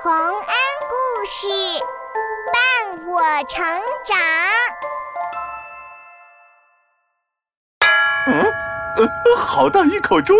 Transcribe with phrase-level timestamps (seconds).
[0.00, 0.32] 洪恩
[0.88, 1.48] 故事
[2.52, 3.60] 伴我成
[4.04, 4.16] 长。
[8.28, 8.44] 嗯，
[8.96, 10.36] 呃，好大一口钟，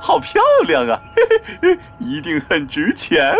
[0.00, 1.00] 好漂亮啊！
[1.14, 1.22] 嘿
[1.62, 3.32] 嘿，一定很值钱。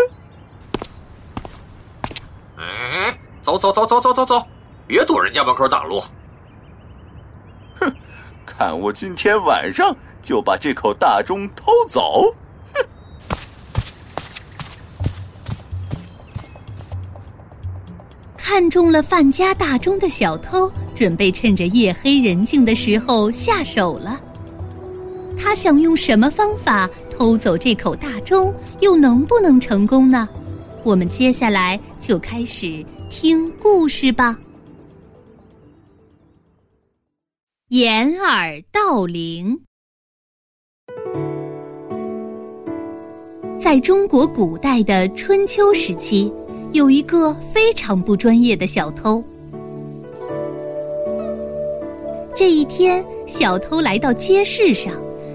[2.55, 4.47] 嗯，走走走走走走走，
[4.87, 6.01] 别堵人家门口挡路。
[7.81, 7.93] 哼，
[8.45, 12.33] 看我今天晚上就把这口大钟偷走。
[18.49, 24.21] 看中了范家大钟的小偷，准备趁着夜黑人静的时候下手了。
[25.37, 30.29] 他想用什么方法偷走这口大钟，又能不能成功呢？
[30.85, 34.39] 我们接下来就开始听故事吧。
[37.67, 39.59] 掩耳盗铃，
[43.59, 46.31] 在中国古代的春秋时期。
[46.77, 49.23] 有一个非常不专业的小偷。
[52.35, 54.93] 这一天，小偷来到街市上，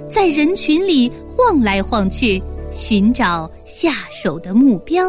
[0.09, 5.05] 在人群里晃来晃去，寻找下手的目标。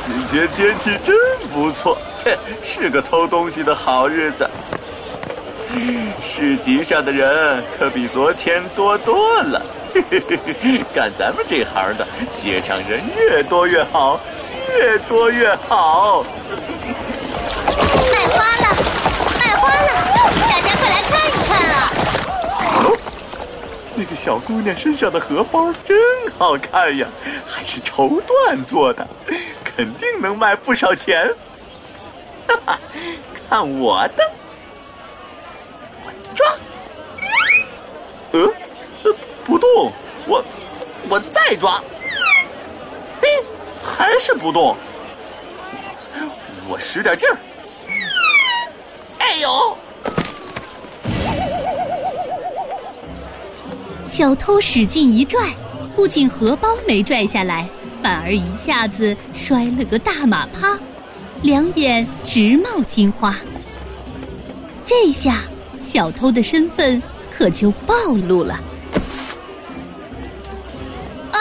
[0.00, 1.14] 今天天气真
[1.52, 1.94] 不错。
[2.62, 4.46] 是个偷东西的好日子，
[6.22, 9.62] 市集上的人可比昨天多多了。
[10.94, 12.06] 干咱们这行的，
[12.38, 14.20] 街上人越多越好，
[14.78, 16.24] 越多越好。
[17.66, 18.76] 卖花了，
[19.38, 19.90] 卖花了，
[20.40, 21.76] 大家快来看一看啊！
[23.94, 25.98] 那个小姑娘身上的荷包真
[26.38, 27.08] 好看呀，
[27.46, 29.06] 还是绸缎做的，
[29.64, 31.28] 肯定能卖不少钱。
[32.46, 32.78] 哈哈，
[33.48, 34.22] 看我的！
[38.32, 38.52] 呃，
[39.44, 39.92] 不动，
[40.26, 40.44] 我
[41.08, 41.82] 我再抓，
[43.20, 43.28] 嘿，
[43.82, 44.76] 还是不动。
[46.68, 47.38] 我使点劲儿，
[49.18, 49.76] 哎呦！
[54.04, 55.54] 小偷使劲一拽，
[55.96, 57.66] 不仅荷包没拽下来，
[58.02, 60.78] 反而一下子摔了个大马趴。
[61.42, 63.36] 两眼直冒金花，
[64.84, 65.42] 这下
[65.80, 67.00] 小偷的身份
[67.38, 67.94] 可就暴
[68.26, 68.54] 露了。
[71.30, 71.38] 啊！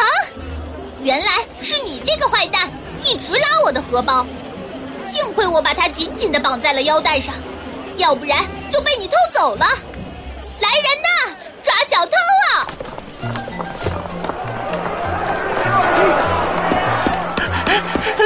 [1.01, 2.71] 原来是你这个坏蛋，
[3.03, 4.23] 一直拉我的荷包，
[5.03, 7.33] 幸亏我把它紧紧的绑在了腰带上，
[7.95, 9.65] 要不然就被你偷走了。
[10.59, 11.07] 来人呐，
[11.63, 12.11] 抓小偷
[12.45, 12.67] 啊！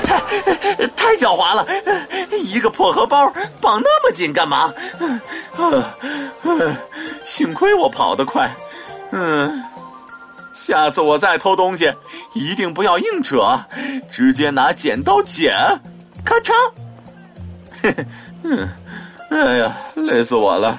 [0.04, 0.20] 太
[0.90, 1.66] 太狡猾了！
[2.32, 4.74] 一个破荷包绑那么紧干嘛？
[7.34, 8.54] 幸亏我跑得快。
[9.12, 9.64] 嗯，
[10.54, 11.90] 下次我再偷东西，
[12.34, 13.58] 一定不要硬扯，
[14.12, 15.56] 直接拿剪刀剪，
[16.26, 16.52] 咔嚓！
[17.82, 18.06] 嘿 嘿
[18.44, 18.70] 嗯，
[19.30, 20.78] 哎呀，累死我了！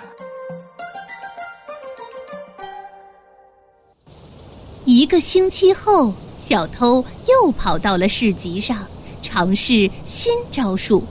[4.85, 8.77] 一个星期后，小偷又跑到了市集上。
[9.23, 11.03] 尝试新招数，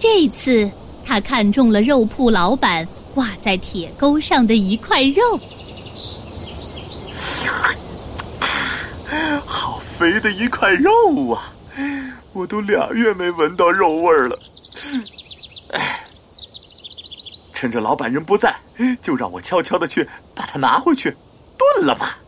[0.00, 0.68] 这次
[1.06, 5.22] 他看中了肉铺老板挂在铁钩上的一块肉，
[9.44, 11.52] 好肥的一块肉啊！
[12.32, 14.38] 我都俩月没闻到肉味儿了。
[15.72, 16.06] 哎，
[17.52, 18.56] 趁着老板人不在，
[19.02, 21.14] 就让我悄悄的去把它拿回去
[21.58, 22.18] 炖了吧。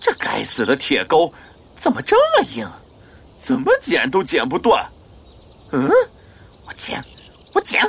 [0.00, 1.32] 这该死的铁钩！
[1.76, 2.68] 怎么这么硬？
[3.40, 4.86] 怎么剪都剪不断。
[5.72, 5.90] 嗯，
[6.66, 7.02] 我剪，
[7.58, 7.82] 我讲。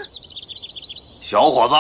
[1.22, 1.76] 小伙子，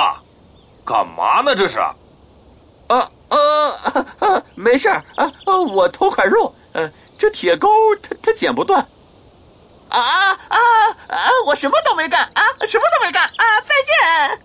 [0.85, 1.55] 干嘛呢？
[1.55, 1.79] 这是？
[1.79, 5.31] 啊啊没事儿啊，
[5.73, 6.53] 我偷块肉。
[6.73, 7.67] 嗯，这铁钩
[8.03, 8.79] 它它剪不断。
[9.89, 10.57] 啊啊
[11.07, 11.17] 啊！
[11.47, 13.43] 我什么都没干啊，什么都没干啊！
[13.61, 14.39] 再见。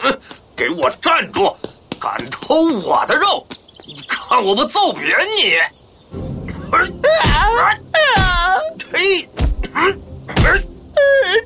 [0.00, 0.20] 嗯，
[0.54, 1.56] 给我站住！
[1.98, 3.42] 敢偷我的肉，
[3.86, 5.54] 你看我不揍扁你！
[6.70, 7.72] 啊
[8.18, 8.60] 啊！
[8.92, 9.26] 呸！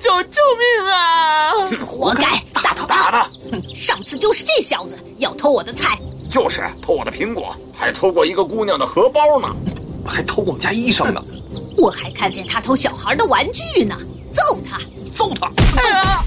[0.00, 1.87] 救救命啊！
[1.87, 2.43] 活该！
[2.62, 3.31] 大头大的，
[3.75, 5.99] 上次就是这小子要偷我的菜，
[6.31, 9.49] 就是偷我的苹果，还偷过一个姑娘的荷包呢，
[10.06, 11.22] 还偷我们家衣裳呢。
[11.78, 13.96] 我还看见他偷小孩的玩具呢，
[14.32, 14.78] 揍他！
[15.16, 15.50] 揍他！
[15.76, 16.25] 哎呀！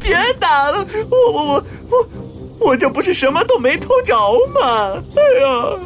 [0.00, 0.86] 别打了！
[1.10, 2.08] 我我我我
[2.60, 4.14] 我这不是什么都没偷着
[4.54, 5.02] 吗？
[5.16, 5.78] 哎呀！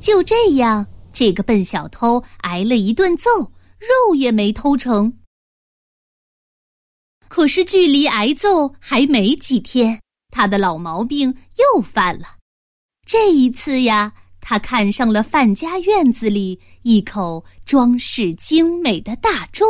[0.00, 5.18] 就这样，这个笨小偷挨了一顿揍，肉也没偷成。
[7.28, 12.36] 可是距离挨揍还没几天，他的老毛病又犯了。
[13.06, 19.66] 这一次呀，他看上了范家院子里一口装饰精美的大钟。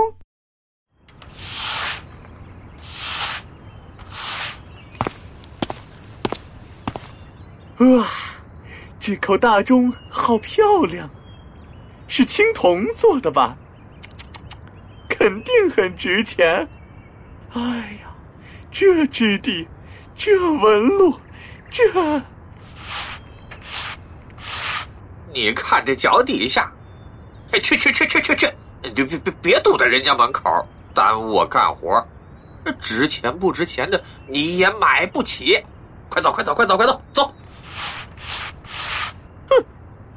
[7.78, 8.08] 哇，
[8.98, 11.08] 这口大钟好漂亮，
[12.08, 13.56] 是青铜做的吧？
[15.28, 16.66] 肯定很值钱。
[17.52, 17.60] 哎
[18.00, 18.08] 呀，
[18.70, 19.68] 这质地，
[20.14, 21.20] 这纹路，
[21.68, 21.82] 这……
[25.34, 26.72] 你看这脚底下，
[27.52, 28.50] 哎，去去去去去去，
[28.94, 32.02] 别别别别堵在人家门口，耽误我干活。
[32.80, 35.62] 值钱不值钱的你也买不起，
[36.08, 37.34] 快走快走快走快走走！
[39.50, 39.62] 哼，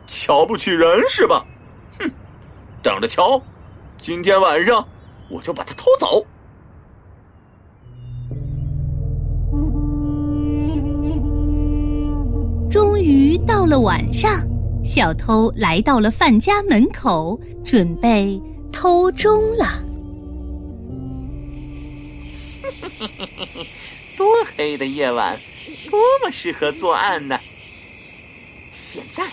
[0.07, 1.45] 瞧不起人是吧？
[1.99, 2.09] 哼，
[2.81, 3.41] 等着瞧，
[3.97, 4.87] 今天晚上
[5.31, 6.25] 我就把它偷走。
[12.69, 14.47] 终于到了晚上。
[14.83, 18.41] 小偷来到了范家门口，准备
[18.73, 19.85] 偷钟了。
[24.17, 25.39] 多黑的夜晚，
[25.89, 27.39] 多么适合作案呢！
[28.71, 29.23] 现在，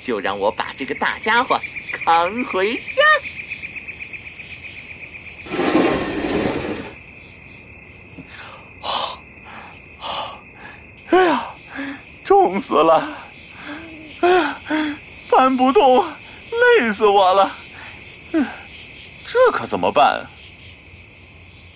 [0.00, 1.58] 就让我把这个大家伙
[1.90, 2.82] 扛回家。
[11.08, 11.54] 哎呀，
[12.24, 13.06] 重死了！
[15.30, 16.02] 搬不动，
[16.78, 17.52] 累死我了。
[18.32, 20.24] 这可怎么办？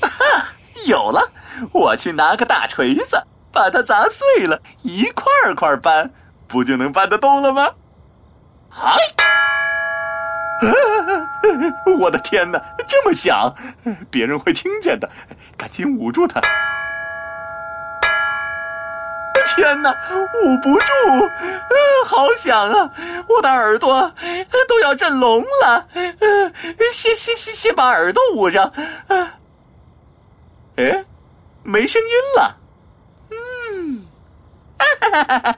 [0.00, 0.08] 哈，
[0.88, 1.30] 有了！
[1.72, 3.22] 我去拿个大锤子，
[3.52, 6.10] 把它砸碎了，一块块搬，
[6.48, 7.74] 不就能搬得动了吗？
[8.70, 8.96] 啊！
[12.00, 12.58] 我的天哪，
[12.88, 13.54] 这么响，
[14.10, 15.06] 别人会听见的，
[15.58, 16.40] 赶紧捂住它。
[19.56, 19.90] 天哪，
[20.44, 20.84] 捂不住，
[21.24, 22.92] 呃好响啊！
[23.28, 24.12] 我的耳朵
[24.68, 25.88] 都要震聋了。
[25.94, 26.52] 呃
[26.92, 28.70] 先先先先把耳朵捂上。
[30.76, 31.04] 哎，
[31.62, 32.56] 没声音了。
[33.30, 34.06] 嗯，
[34.78, 34.84] 哈
[35.24, 35.56] 哈哈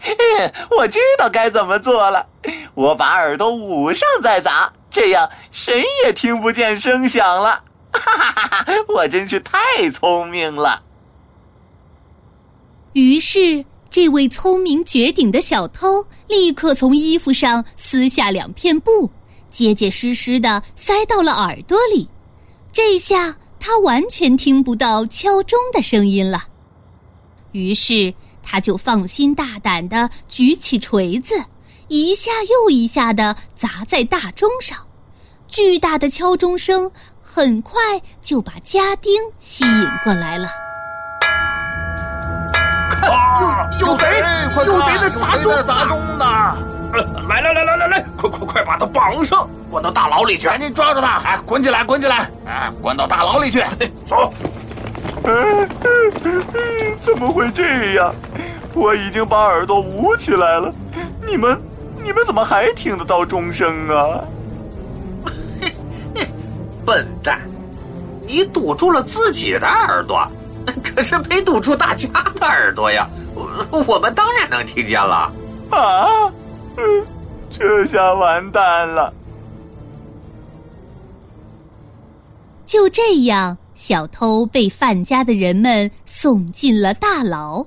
[0.71, 2.27] 我知道该怎么做了。
[2.75, 7.65] 我把耳朵捂上再砸，这样谁也听不见声响了。
[7.93, 8.73] 哈哈哈哈！
[8.87, 10.83] 我真是太聪明了。
[12.93, 13.65] 于是。
[13.91, 19.11] 这位聪明绝顶的小偷立刻从衣服上撕下两片布，
[19.51, 22.09] 结结实实的塞到了耳朵里。
[22.73, 26.45] 这下他完全听不到敲钟的声音了。
[27.53, 28.13] 于是
[28.43, 31.35] 他就放心大胆的举起锤子，
[31.89, 34.79] 一下又一下的砸在大钟上。
[35.49, 36.91] 巨大的敲钟声
[37.23, 37.81] 很快
[38.21, 40.68] 就把家丁吸引过来了。
[43.81, 44.07] 有有贼！
[44.67, 46.57] 有贼在砸钟砸钟呢！
[47.29, 50.47] 来来来来来来，快快快把他绑上，关到大牢里去！
[50.49, 51.21] 赶紧抓住他！
[51.25, 52.31] 哎，滚起来，滚起来！
[52.47, 53.63] 哎，关到大牢里去！
[54.05, 54.33] 走！
[57.01, 58.15] 怎么会这样？
[58.75, 60.73] 我已经把耳朵捂起来了，
[61.27, 61.61] 你们，
[62.03, 64.25] 你们怎么还听得到钟声啊？
[66.87, 67.41] 笨蛋，
[68.27, 70.27] 你堵住了自己的耳朵。
[70.95, 72.07] 可是没堵住大家
[72.39, 73.07] 的耳朵呀，
[73.71, 75.33] 我 我们当然能听见了。
[75.71, 76.33] 啊，
[76.77, 77.07] 嗯，
[77.51, 79.13] 这下完蛋了。
[82.65, 87.65] 就这样，小偷被范家的人们送进了大牢。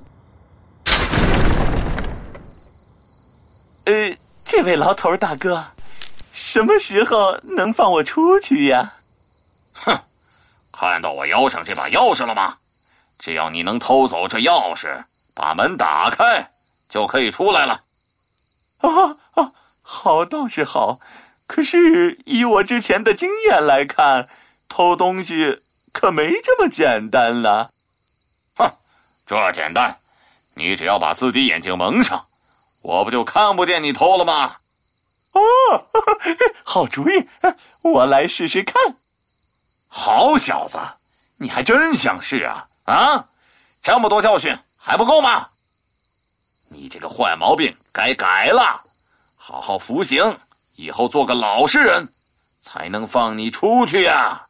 [3.84, 5.64] 呃，这位牢头大哥，
[6.32, 8.92] 什么时候能放我出去呀？
[9.72, 9.98] 哼，
[10.72, 12.56] 看到我腰上这把钥匙了吗？
[13.18, 15.00] 只要你能偷走这钥匙，
[15.34, 16.50] 把门打开，
[16.88, 17.80] 就可以出来了。
[18.78, 20.98] 啊啊，好倒是好，
[21.46, 24.28] 可是以我之前的经验来看，
[24.68, 25.60] 偷东西
[25.92, 27.70] 可没这么简单了。
[28.56, 28.70] 哼，
[29.26, 29.98] 这简单，
[30.54, 32.24] 你只要把自己眼睛蒙上，
[32.82, 34.56] 我不就看不见你偷了吗？
[35.32, 35.40] 哦，
[36.64, 37.28] 好主意，
[37.82, 38.74] 我来试试看。
[39.88, 40.78] 好小子，
[41.38, 42.66] 你还真想试啊！
[42.84, 43.24] 啊，
[43.82, 45.46] 这么多教训还不够吗？
[46.68, 48.82] 你这个坏毛病该改了，
[49.36, 50.36] 好好服刑，
[50.76, 52.08] 以后做个老实人，
[52.60, 54.46] 才能放你出去呀。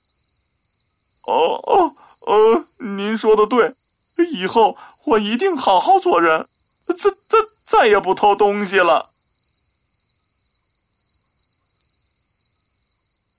[1.26, 1.94] 哦哦
[2.26, 3.74] 哦，您说的对，
[4.32, 6.46] 以后我一定好好做人，
[6.86, 9.10] 再再再也不偷东西了。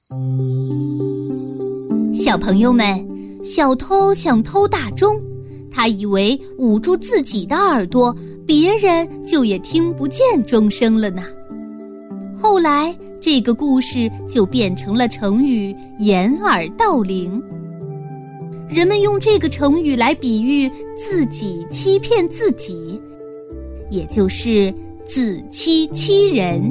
[0.09, 5.19] 嗯小朋友们，小偷想偷大钟，
[5.73, 8.15] 他以为捂住自己的耳朵，
[8.45, 11.23] 别人就也听不见钟声了呢。
[12.37, 17.41] 后来，这个故事就变成了成语“掩耳盗铃”。
[18.69, 23.01] 人们用这个成语来比喻自己欺骗自己，
[23.89, 24.73] 也就是
[25.05, 26.61] 自欺欺人。